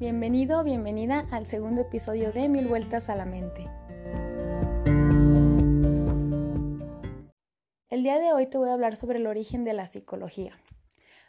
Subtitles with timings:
[0.00, 3.68] Bienvenido, bienvenida al segundo episodio de Mil Vueltas a la Mente.
[7.88, 10.56] El día de hoy te voy a hablar sobre el origen de la psicología.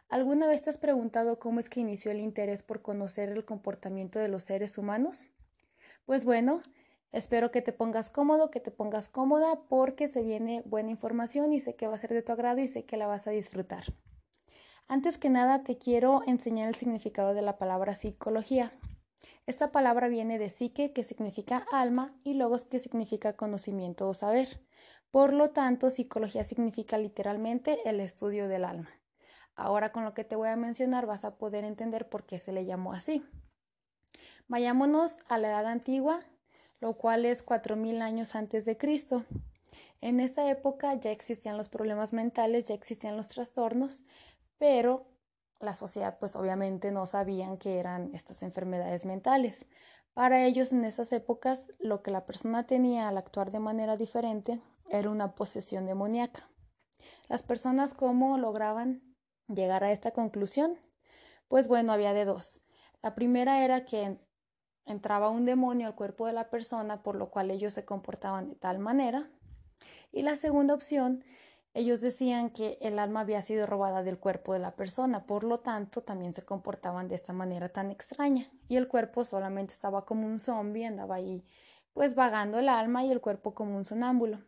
[0.07, 4.19] ¿Alguna vez te has preguntado cómo es que inició el interés por conocer el comportamiento
[4.19, 5.29] de los seres humanos?
[6.05, 6.61] Pues bueno,
[7.11, 11.59] espero que te pongas cómodo, que te pongas cómoda porque se viene buena información y
[11.59, 13.85] sé que va a ser de tu agrado y sé que la vas a disfrutar.
[14.91, 18.73] Antes que nada te quiero enseñar el significado de la palabra psicología.
[19.45, 24.65] Esta palabra viene de psique, que significa alma, y logos, que significa conocimiento o saber.
[25.11, 28.89] Por lo tanto, psicología significa literalmente el estudio del alma.
[29.53, 32.51] Ahora con lo que te voy a mencionar vas a poder entender por qué se
[32.51, 33.23] le llamó así.
[34.47, 36.21] Vayámonos a la edad antigua,
[36.79, 39.23] lo cual es 4.000 años antes de Cristo.
[40.01, 44.03] En esta época ya existían los problemas mentales, ya existían los trastornos,
[44.59, 45.07] pero
[45.59, 49.65] la sociedad pues obviamente no sabían que eran estas enfermedades mentales.
[50.13, 54.61] Para ellos en esas épocas lo que la persona tenía al actuar de manera diferente
[54.89, 56.49] era una posesión demoníaca.
[57.27, 59.15] Las personas cómo lograban
[59.47, 60.77] llegar a esta conclusión?
[61.47, 62.61] Pues bueno, había de dos.
[63.01, 64.19] La primera era que
[64.85, 68.55] entraba un demonio al cuerpo de la persona, por lo cual ellos se comportaban de
[68.55, 69.31] tal manera.
[70.11, 71.23] Y la segunda opción
[71.79, 75.61] ellos decían que el alma había sido robada del cuerpo de la persona, por lo
[75.61, 80.27] tanto también se comportaban de esta manera tan extraña y el cuerpo solamente estaba como
[80.27, 81.45] un zombie, andaba ahí
[81.93, 84.41] pues vagando el alma y el cuerpo como un sonámbulo.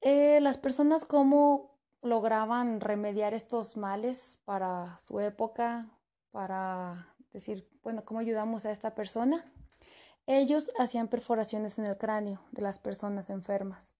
[0.00, 5.88] Eh, las personas cómo lograban remediar estos males para su época,
[6.32, 9.44] para decir, bueno, ¿cómo ayudamos a esta persona?
[10.26, 13.94] Ellos hacían perforaciones en el cráneo de las personas enfermas.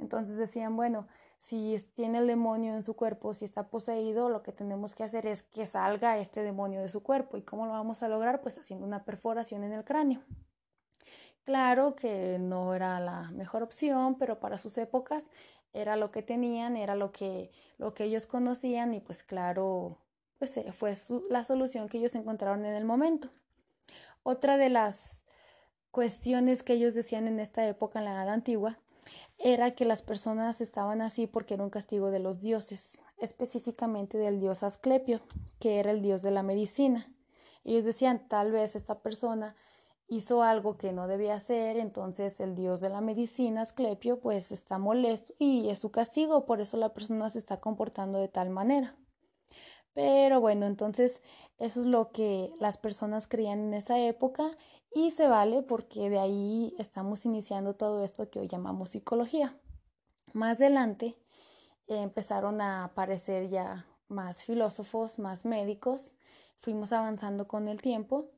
[0.00, 1.06] Entonces decían, bueno,
[1.38, 5.26] si tiene el demonio en su cuerpo, si está poseído, lo que tenemos que hacer
[5.26, 7.36] es que salga este demonio de su cuerpo.
[7.36, 8.40] ¿Y cómo lo vamos a lograr?
[8.40, 10.22] Pues haciendo una perforación en el cráneo.
[11.44, 15.30] Claro que no era la mejor opción, pero para sus épocas
[15.72, 19.98] era lo que tenían, era lo que, lo que ellos conocían y pues claro,
[20.38, 20.94] pues eh, fue
[21.28, 23.30] la solución que ellos encontraron en el momento.
[24.22, 25.22] Otra de las
[25.90, 28.78] cuestiones que ellos decían en esta época, en la Edad Antigua,
[29.38, 34.40] era que las personas estaban así porque era un castigo de los dioses, específicamente del
[34.40, 35.20] dios Asclepio,
[35.58, 37.12] que era el dios de la medicina.
[37.64, 39.54] Ellos decían, tal vez esta persona
[40.08, 44.78] hizo algo que no debía hacer, entonces el dios de la medicina, Asclepio, pues está
[44.78, 48.96] molesto y es su castigo, por eso la persona se está comportando de tal manera.
[49.94, 51.20] Pero bueno, entonces
[51.58, 54.56] eso es lo que las personas creían en esa época
[54.94, 59.58] y se vale porque de ahí estamos iniciando todo esto que hoy llamamos psicología.
[60.32, 61.16] Más adelante
[61.86, 66.14] empezaron a aparecer ya más filósofos, más médicos,
[66.58, 68.30] fuimos avanzando con el tiempo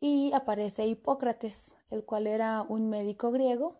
[0.00, 3.76] y aparece Hipócrates, el cual era un médico griego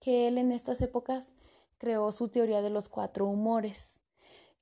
[0.00, 1.32] que él en estas épocas
[1.78, 3.99] creó su teoría de los cuatro humores.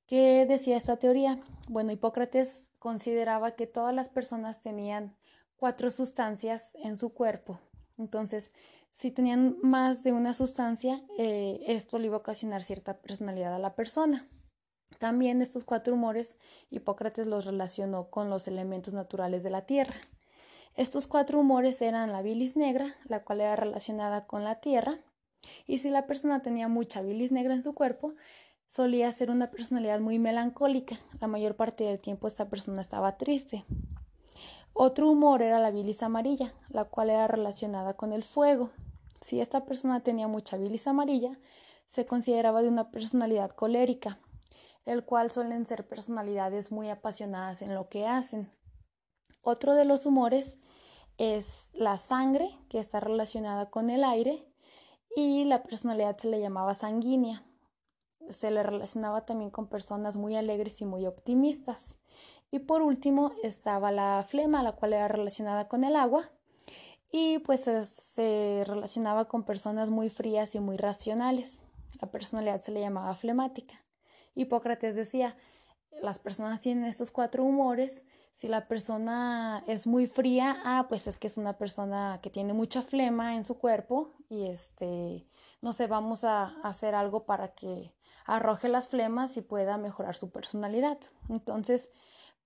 [0.08, 1.38] ¿Qué decía esta teoría?
[1.68, 5.14] Bueno, Hipócrates consideraba que todas las personas tenían
[5.56, 7.60] cuatro sustancias en su cuerpo.
[7.98, 8.50] Entonces,
[8.90, 13.58] si tenían más de una sustancia, eh, esto le iba a ocasionar cierta personalidad a
[13.58, 14.26] la persona.
[14.98, 16.36] También estos cuatro humores,
[16.70, 19.96] Hipócrates los relacionó con los elementos naturales de la tierra.
[20.74, 25.00] Estos cuatro humores eran la bilis negra, la cual era relacionada con la tierra,
[25.66, 28.14] y si la persona tenía mucha bilis negra en su cuerpo,
[28.68, 30.96] solía ser una personalidad muy melancólica.
[31.20, 33.64] La mayor parte del tiempo esta persona estaba triste.
[34.72, 38.70] Otro humor era la bilis amarilla, la cual era relacionada con el fuego.
[39.22, 41.36] Si esta persona tenía mucha bilis amarilla,
[41.88, 44.20] se consideraba de una personalidad colérica,
[44.84, 48.52] el cual suelen ser personalidades muy apasionadas en lo que hacen.
[49.42, 50.58] Otro de los humores
[51.16, 54.46] es la sangre, que está relacionada con el aire,
[55.16, 57.47] y la personalidad se le llamaba sanguínea.
[58.30, 61.96] Se le relacionaba también con personas muy alegres y muy optimistas.
[62.50, 66.30] Y por último estaba la flema, la cual era relacionada con el agua
[67.10, 71.62] y pues se relacionaba con personas muy frías y muy racionales.
[72.00, 73.82] La personalidad se le llamaba flemática.
[74.34, 75.36] Hipócrates decía,
[76.02, 78.04] las personas tienen estos cuatro humores.
[78.32, 82.52] Si la persona es muy fría, ah, pues es que es una persona que tiene
[82.52, 85.22] mucha flema en su cuerpo y este,
[85.60, 87.92] no sé, vamos a hacer algo para que
[88.26, 90.98] arroje las flemas y pueda mejorar su personalidad.
[91.28, 91.90] Entonces,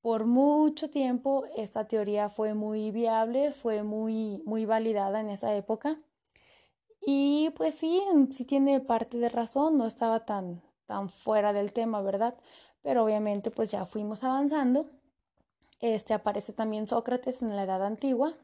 [0.01, 5.99] por mucho tiempo esta teoría fue muy viable, fue muy, muy validada en esa época.
[7.01, 12.01] Y pues sí, sí tiene parte de razón, no estaba tan, tan fuera del tema,
[12.01, 12.37] ¿verdad?
[12.83, 14.91] Pero obviamente pues ya fuimos avanzando.
[15.81, 18.35] este, aparece también Sócrates en la Edad Antigua.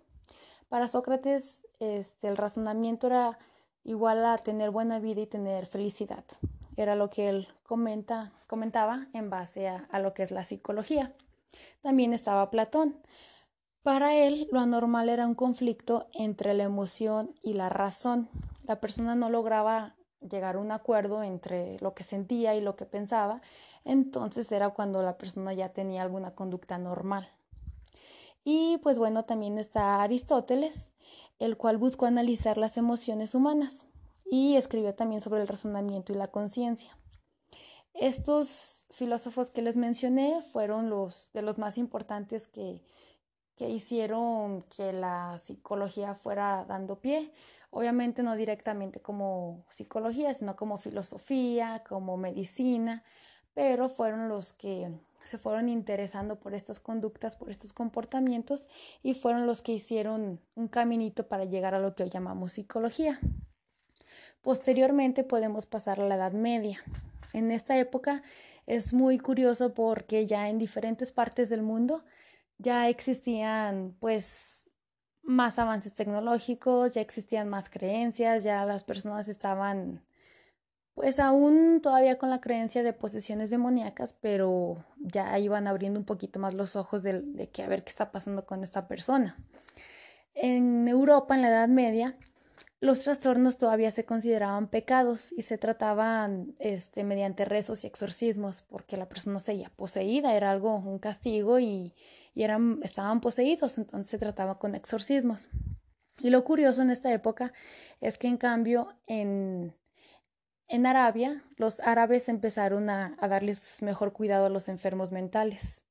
[0.69, 3.39] Para Sócrates, este, el razonamiento era
[3.85, 6.25] igual a tener buena vida y tener felicidad.
[6.77, 11.15] Era lo que él comenta, comentaba en base a, a lo que es la psicología.
[11.81, 13.01] También estaba Platón.
[13.83, 18.29] Para él, lo anormal era un conflicto entre la emoción y la razón.
[18.65, 22.87] La persona no lograba llegar a un acuerdo entre lo que sentía y lo que
[22.87, 23.41] pensaba,
[23.85, 27.29] entonces era cuando la persona ya tenía alguna conducta normal.
[28.45, 30.91] Y pues bueno, también está Aristóteles,
[31.39, 33.87] el cual buscó analizar las emociones humanas
[34.31, 36.97] y escribió también sobre el razonamiento y la conciencia.
[37.95, 42.83] Estos filósofos que les mencioné fueron los de los más importantes que,
[43.57, 47.33] que hicieron que la psicología fuera dando pie
[47.71, 53.05] obviamente no directamente como psicología, sino como filosofía, como medicina,
[53.55, 54.91] pero fueron los que
[55.25, 58.69] se fueron interesando por estas conductas, por estos comportamientos
[59.03, 63.21] y fueron los que hicieron un caminito para llegar a lo que hoy llamamos psicología.
[64.43, 66.83] Posteriormente podemos pasar a la Edad Media.
[67.33, 68.23] En esta época
[68.67, 72.05] es muy curioso porque ya en diferentes partes del mundo
[72.59, 74.68] ya existían pues
[75.29, 80.03] más avances tecnológicos, ya existían más creencias, ya las personas estaban
[80.95, 86.41] pues aún todavía con la creencia de posesiones demoníacas, pero ya iban abriendo un poquito
[86.41, 89.37] más los ojos de, de, que a ver qué está pasando con esta persona.
[90.35, 92.17] En Europa, en la Edad Media,
[92.81, 98.97] los trastornos todavía se consideraban pecados y se trataban este, mediante rezos y exorcismos, porque
[98.97, 101.95] la persona seguía poseída, era algo, un castigo y,
[102.39, 105.49] y eran, estaban poseídos, entonces se trataba con exorcismos.
[106.21, 107.53] Y lo curioso en esta época
[108.01, 109.75] es que en cambio en,
[110.69, 115.83] en Arabia los árabes empezaron a, darles mejor cuidado a los enfermos mentales.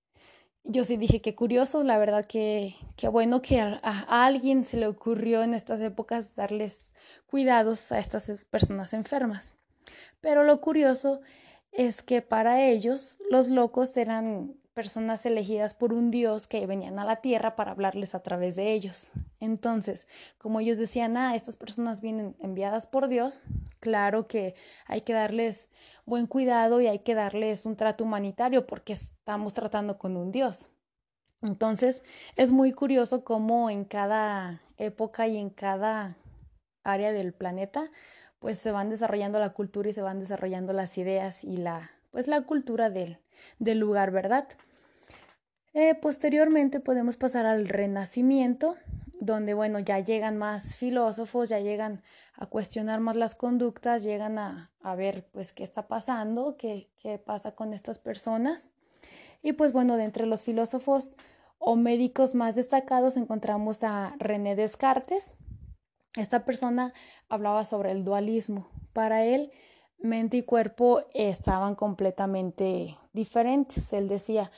[0.64, 4.78] Yo sí dije que curioso, la verdad que, que bueno que a, a, alguien se
[4.78, 6.94] le ocurrió en estas épocas darles
[7.26, 9.54] cuidados a estas personas enfermas.
[10.22, 11.20] Pero lo curioso
[11.74, 17.04] es que para ellos los locos eran personas elegidas por un Dios que venían a
[17.04, 19.12] la tierra para hablarles a través de ellos.
[19.40, 20.06] Entonces,
[20.38, 23.42] como ellos decían, ah, estas personas vienen enviadas por Dios,
[23.80, 24.54] claro que
[24.86, 25.68] hay que darles
[26.06, 30.70] buen cuidado y hay que darles un trato humanitario porque estamos tratando con un Dios.
[31.42, 32.04] Entonces,
[32.36, 36.18] es muy curioso cómo en cada época y en cada
[36.84, 37.90] área del planeta,
[38.38, 42.28] pues se van desarrollando la cultura y se van desarrollando las ideas y la, pues
[42.28, 43.18] la cultura del,
[43.58, 44.48] del lugar, ¿verdad?
[45.80, 48.78] Eh, posteriormente podemos pasar al Renacimiento,
[49.20, 52.02] donde, bueno, ya llegan más filósofos, ya llegan
[52.34, 57.20] a cuestionar más las conductas, llegan a, a ver, pues, qué está pasando, qué, qué
[57.20, 58.70] pasa con estas personas.
[59.44, 61.16] Y pues, bueno, de entre los filósofos
[61.60, 65.36] o médicos más destacados encontramos a René Descartes.
[66.16, 66.92] Esta persona
[67.30, 68.68] hablaba sobre el dualismo.
[68.94, 69.52] Para él,
[70.00, 73.94] mente y cuerpo estaban completamente diferentes.
[73.94, 74.50] Él decía,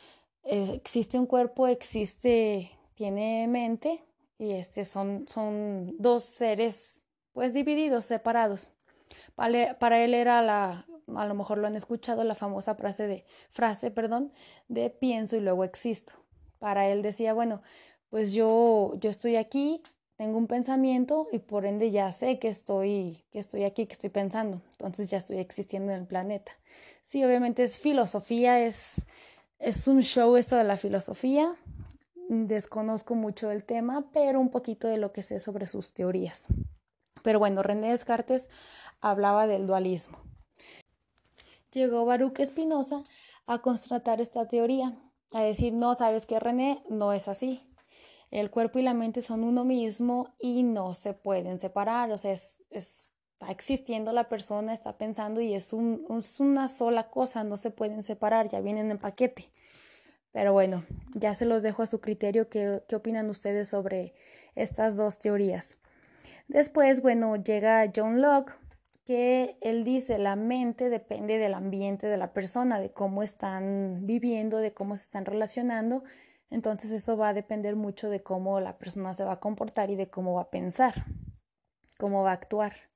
[0.44, 4.03] existe un cuerpo, existe, tiene mente
[4.38, 7.01] y este son, son dos seres
[7.33, 8.71] pues divididos, separados.
[9.36, 13.25] Para, para él era la, a lo mejor lo han escuchado, la famosa frase de,
[13.50, 14.31] frase, perdón,
[14.68, 16.13] de pienso y luego existo.
[16.60, 17.62] Para él decía, bueno,
[18.10, 19.81] pues yo, yo estoy aquí,
[20.17, 24.10] tengo un pensamiento y por ende ya sé que estoy, que estoy aquí, que estoy
[24.10, 24.62] pensando.
[24.72, 26.51] Entonces ya estoy existiendo en el planeta.
[27.01, 29.05] Sí, obviamente es filosofía, es,
[29.60, 31.56] es un show esto de la filosofía.
[32.30, 36.48] Desconozco mucho el tema, pero un poquito de lo que sé sobre sus teorías.
[37.24, 38.48] Pero bueno, René Descartes
[39.01, 40.20] hablaba del dualismo.
[41.72, 43.04] Llegó Baruch Espinosa
[43.46, 44.98] a constatar esta teoría,
[45.34, 47.63] a decir, no, sabes que René no es así.
[48.32, 52.32] El cuerpo y la mente son uno mismo y no se pueden separar, o sea,
[52.32, 53.09] es,
[53.39, 57.72] está existiendo la persona, está pensando y es, un, es una sola cosa, no se
[57.72, 59.50] pueden separar, ya vienen en paquete.
[60.34, 64.13] Pero bueno, ya se los dejo a su criterio qué, qué opinan ustedes sobre
[64.55, 65.77] estas dos teorías.
[66.50, 68.53] Después, bueno, llega John Locke,
[69.05, 74.58] que él dice la mente depende del ambiente de la persona, de cómo están viviendo,
[74.58, 76.03] de cómo se están relacionando.
[76.50, 79.96] Entonces eso va a depender mucho de cómo la persona se va a comportar y
[79.96, 81.05] de cómo va a pensar,
[81.98, 82.88] cómo va a actuar.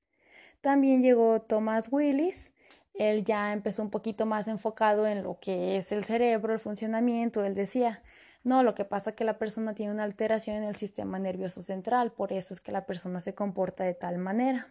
[0.64, 2.54] También llegó Thomas Willis.
[2.94, 7.44] Él ya empezó un poquito más enfocado en lo que es el cerebro, el funcionamiento.
[7.44, 8.02] Él decía,
[8.46, 11.62] no, lo que pasa es que la persona tiene una alteración en el sistema nervioso
[11.62, 14.70] central, por eso es que la persona se comporta de tal manera.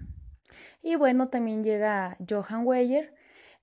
[0.82, 3.12] Y bueno, también llega Johann Weyer.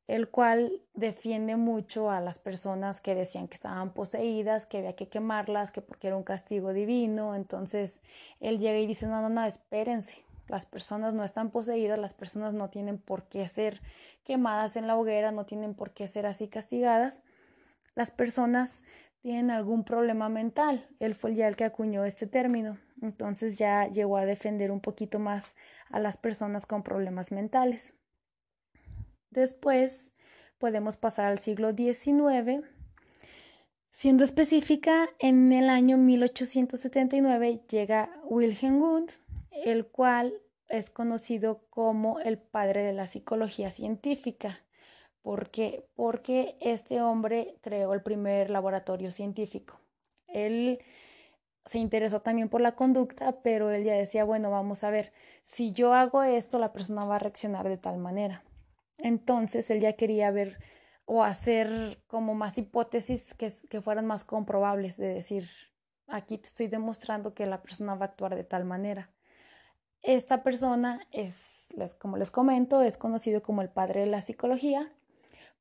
[0.09, 5.07] el cual defiende mucho a las personas que decían que estaban poseídas, que había que
[5.07, 7.36] quemarlas, que porque era un castigo divino.
[7.36, 8.00] Entonces
[8.39, 12.53] él llega y dice, no, no, no, espérense, las personas no están poseídas, las personas
[12.53, 13.79] no tienen por qué ser
[14.23, 17.23] quemadas en la hoguera, no tienen por qué ser así castigadas.
[17.95, 18.81] Las personas
[19.21, 20.87] tienen algún problema mental.
[20.99, 22.77] Él fue ya el que acuñó este término.
[23.01, 25.53] Entonces ya llegó a defender un poquito más
[25.89, 27.93] a las personas con problemas mentales.
[29.29, 30.11] Después
[30.57, 32.65] podemos pasar al siglo XIX.
[33.99, 39.11] Siendo específica, en el año 1879 llega Wilhelm Wundt,
[39.51, 40.35] el cual
[40.69, 44.61] es conocido como el padre de la psicología científica.
[45.21, 45.85] ¿Por qué?
[45.95, 49.81] Porque este hombre creó el primer laboratorio científico.
[50.29, 50.79] Él
[51.65, 55.11] se interesó también por la conducta, pero él ya decía, bueno, vamos a ver,
[55.43, 58.45] si yo hago esto, la persona va a reaccionar de tal manera.
[58.97, 60.57] Entonces él ya quería ver
[61.11, 65.49] o hacer como más hipótesis que, que fueran más comprobables, de decir,
[66.05, 69.09] aquí te estoy demostrando que la persona va a actuar de tal manera.
[70.03, 74.93] Esta persona es, como les comento, es conocido como el padre de la psicología,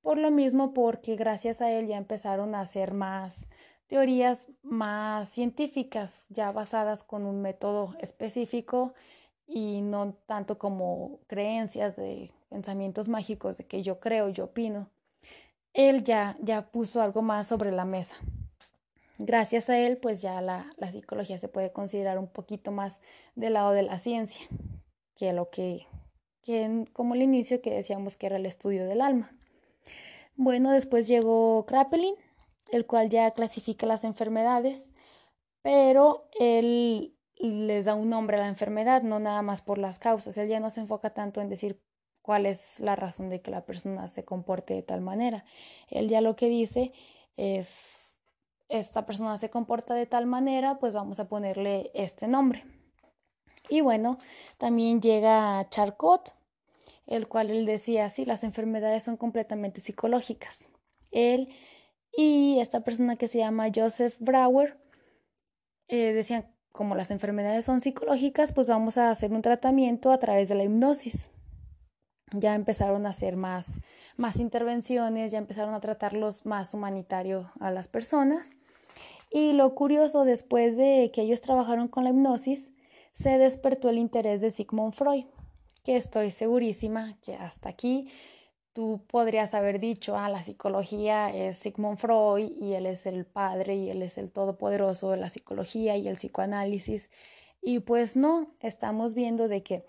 [0.02, 3.48] por lo mismo porque gracias a él ya empezaron a hacer más
[3.86, 8.92] teorías más científicas, ya basadas con un método específico
[9.46, 14.90] y no tanto como creencias de pensamientos mágicos de que yo creo, yo opino,
[15.78, 18.16] él ya, ya puso algo más sobre la mesa.
[19.18, 22.98] Gracias a él, pues ya la, la psicología se puede considerar un poquito más
[23.36, 24.44] del lado de la ciencia
[25.14, 25.86] que lo que,
[26.42, 29.30] que como el inicio que decíamos que era el estudio del alma.
[30.34, 32.16] Bueno, después llegó Kraepelin,
[32.72, 34.90] el cual ya clasifica las enfermedades,
[35.62, 40.36] pero él les da un nombre a la enfermedad, no nada más por las causas.
[40.38, 41.80] Él ya no se enfoca tanto en decir
[42.28, 45.46] cuál es la razón de que la persona se comporte de tal manera.
[45.88, 46.92] Él ya lo que dice
[47.38, 48.18] es,
[48.68, 52.66] esta persona se comporta de tal manera, pues vamos a ponerle este nombre.
[53.70, 54.18] Y bueno,
[54.58, 56.34] también llega Charcot,
[57.06, 60.68] el cual él decía, sí, las enfermedades son completamente psicológicas.
[61.10, 61.48] Él
[62.14, 64.78] y esta persona que se llama Joseph Brauer
[65.88, 70.50] eh, decían, como las enfermedades son psicológicas, pues vamos a hacer un tratamiento a través
[70.50, 71.30] de la hipnosis
[72.32, 73.78] ya empezaron a hacer más,
[74.16, 78.50] más intervenciones, ya empezaron a tratarlos más humanitario a las personas.
[79.30, 82.70] Y lo curioso, después de que ellos trabajaron con la hipnosis,
[83.12, 85.24] se despertó el interés de Sigmund Freud,
[85.84, 88.10] que estoy segurísima que hasta aquí
[88.72, 93.74] tú podrías haber dicho, ah, la psicología es Sigmund Freud y él es el padre
[93.74, 97.10] y él es el todopoderoso de la psicología y el psicoanálisis.
[97.60, 99.84] Y pues no, estamos viendo de que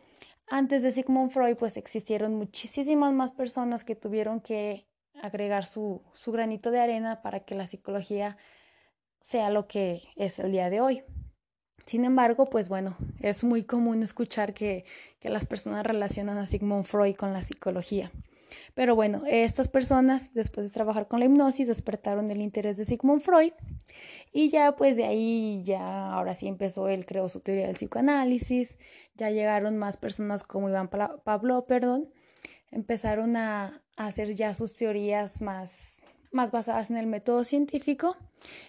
[0.50, 4.88] antes de Sigmund Freud, pues existieron muchísimas más personas que tuvieron que
[5.22, 8.38] agregar su, su granito de arena para que la psicología
[9.22, 11.04] sea lo que es el día de hoy.
[11.86, 14.86] Sin embargo, pues bueno, es muy común escuchar que,
[15.20, 18.12] que las personas relacionan a Sigmund Freud con la psicología.
[18.74, 23.22] Pero bueno, estas personas, después de trabajar con la hipnosis, despertaron el interés de Sigmund
[23.22, 23.54] Freud
[24.32, 28.78] y ya pues de ahí, ya ahora sí empezó, él creó su teoría del psicoanálisis,
[29.16, 32.10] ya llegaron más personas como Iván Pablo, perdón,
[32.72, 38.16] empezaron a, hacer ya sus teorías más, más basadas en el método científico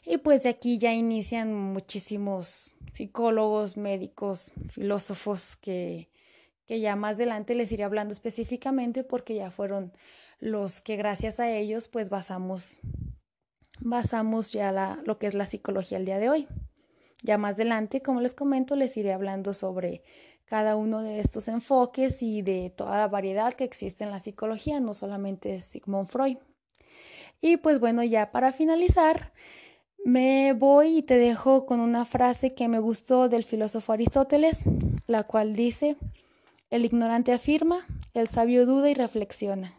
[0.04, 6.09] y pues de aquí ya inician muchísimos psicólogos, médicos, filósofos que
[6.70, 9.92] que ya más adelante les iré hablando específicamente porque ya fueron
[10.38, 12.78] los que gracias a ellos pues basamos,
[13.80, 16.46] basamos ya la, lo que es la psicología el día de hoy.
[17.24, 20.04] Ya más adelante, como les comento, les iré hablando sobre
[20.44, 24.78] cada uno de estos enfoques y de toda la variedad que existe en la psicología,
[24.78, 26.36] no solamente Sigmund Freud.
[27.40, 29.32] Y pues bueno, ya para finalizar,
[30.04, 34.62] me voy y te dejo con una frase que me gustó del filósofo Aristóteles,
[35.08, 35.96] la cual dice,
[36.70, 39.74] el ignorante afirma, el sabio duda y reflexiona.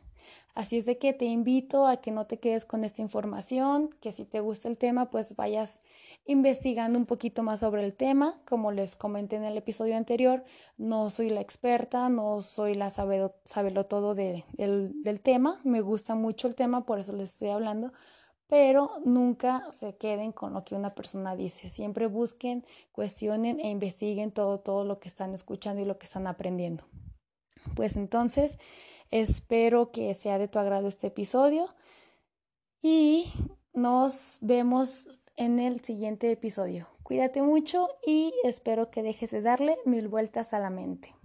[0.53, 4.11] Así es de que te invito a que no te quedes con esta información, que
[4.11, 5.79] si te gusta el tema, pues vayas
[6.25, 8.41] investigando un poquito más sobre el tema.
[8.45, 10.43] Como les comenté en el episodio anterior,
[10.77, 15.61] no soy la experta, no soy la sabelo, todo del, del tema.
[15.63, 17.93] Me gusta mucho el tema, por eso les estoy hablando,
[18.51, 21.69] pero nunca se queden con lo que una persona dice.
[21.69, 26.27] Siempre busquen, cuestionen e investiguen todo, todo lo que están escuchando y lo que están
[26.27, 26.83] aprendiendo.
[27.77, 28.57] Pues entonces,
[29.09, 31.69] espero que sea de tu agrado este episodio
[32.81, 33.31] y
[33.71, 36.89] nos vemos en el siguiente episodio.
[37.03, 41.15] Cuídate mucho y espero que dejes de darle mil vueltas a la mente.